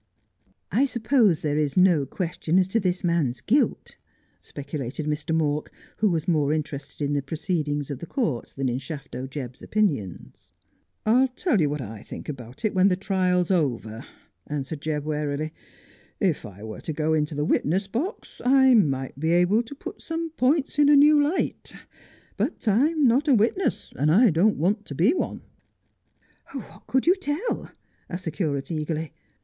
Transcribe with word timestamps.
'I 0.71 0.85
suppose 0.87 1.41
there 1.41 1.59
is 1.59 1.77
no 1.77 2.07
question 2.07 2.57
as 2.57 2.67
to 2.69 2.79
this 2.79 3.03
man's 3.03 3.39
guilt?' 3.39 3.97
specu 4.41 4.79
lated 4.79 5.05
Mr. 5.05 5.31
Mawk, 5.35 5.71
who 5.97 6.09
was 6.09 6.27
more 6.27 6.53
interested 6.53 7.05
in 7.05 7.13
the 7.13 7.21
proceedings 7.21 7.91
of 7.91 7.99
the 7.99 8.07
court 8.07 8.55
than 8.57 8.67
in 8.67 8.79
Shafto 8.79 9.27
Jebb's 9.27 9.61
opinions. 9.61 10.51
'I'll 11.05 11.27
tell 11.27 11.61
you 11.61 11.69
what 11.69 11.81
I 11.81 12.01
think 12.01 12.27
about 12.27 12.65
it 12.65 12.73
when 12.73 12.87
the 12.87 12.95
trial's 12.95 13.51
over,' 13.51 13.89
In 13.89 13.93
the 13.93 13.99
Assize 13.99 14.07
Court. 14.07 14.35
51 14.41 14.57
answered 14.57 14.81
Jebb 14.81 15.03
warily.' 15.03 15.53
If 16.31 16.45
I 16.47 16.63
were 16.63 16.81
to 16.81 16.93
go 16.93 17.13
into 17.13 17.35
the 17.35 17.45
witness 17.45 17.85
box 17.85 18.41
I 18.43 18.73
might 18.73 19.19
be 19.19 19.29
able 19.33 19.61
to 19.61 19.75
put 19.75 20.01
some 20.01 20.31
points 20.31 20.79
in 20.79 20.89
a 20.89 20.95
new 20.95 21.21
light; 21.21 21.75
but 22.37 22.67
I'm 22.67 23.05
not 23.07 23.27
a 23.27 23.35
witness, 23.35 23.93
and 23.95 24.09
I 24.11 24.31
don't 24.31 24.57
want 24.57 24.85
to 24.85 24.95
be 24.95 25.13
one.'' 25.13 25.43
What 26.53 26.87
could 26.87 27.05
you 27.05 27.13
tell 27.15 27.55
1' 27.65 27.71
asked 28.09 28.25
the 28.25 28.31
curate 28.31 28.71
eagerly. 28.71 29.13